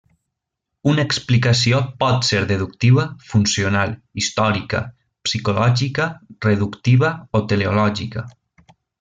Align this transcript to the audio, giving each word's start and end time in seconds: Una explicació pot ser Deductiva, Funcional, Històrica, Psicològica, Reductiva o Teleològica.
Una 0.91 1.03
explicació 1.07 1.81
pot 2.03 2.25
ser 2.29 2.39
Deductiva, 2.51 3.05
Funcional, 3.33 3.93
Històrica, 4.23 4.81
Psicològica, 5.29 6.09
Reductiva 6.49 7.13
o 7.39 7.45
Teleològica. 7.53 8.27